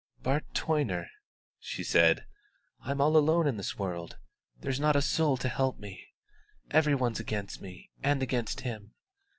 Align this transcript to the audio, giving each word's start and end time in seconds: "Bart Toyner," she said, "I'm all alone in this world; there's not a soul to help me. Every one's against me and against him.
"Bart 0.23 0.45
Toyner," 0.55 1.05
she 1.59 1.83
said, 1.83 2.25
"I'm 2.79 2.99
all 2.99 3.15
alone 3.15 3.45
in 3.45 3.57
this 3.57 3.77
world; 3.77 4.17
there's 4.59 4.79
not 4.79 4.95
a 4.95 4.99
soul 5.03 5.37
to 5.37 5.47
help 5.47 5.77
me. 5.77 6.07
Every 6.71 6.95
one's 6.95 7.19
against 7.19 7.61
me 7.61 7.91
and 8.01 8.23
against 8.23 8.61
him. 8.61 8.95